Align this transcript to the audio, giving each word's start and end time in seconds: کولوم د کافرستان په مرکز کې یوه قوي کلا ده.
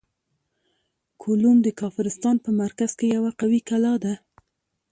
کولوم 1.21 1.57
د 1.63 1.67
کافرستان 1.81 2.35
په 2.45 2.49
مرکز 2.61 2.91
کې 2.99 3.07
یوه 3.15 3.31
قوي 3.39 3.61
کلا 3.69 3.93
ده. 4.03 4.13